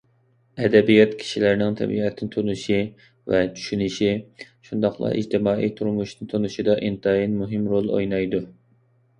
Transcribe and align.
ئەدەبىيات 0.61 1.11
كىشىلەرنىڭ 1.23 1.75
تەبىئەتنى 1.81 2.27
تونۇشى 2.35 2.79
ۋە 3.33 3.41
چۈشىنىشى، 3.59 4.09
شۇنداقلا 4.69 5.13
ئىجتىمائىي 5.19 5.73
تۇرمۇشنى 5.81 6.31
تونۇشىدا 6.33 6.79
ئىنتايىن 6.89 7.37
مۇھىم 7.45 7.73
رول 7.77 7.93
ئوينايدۇ. 7.99 8.43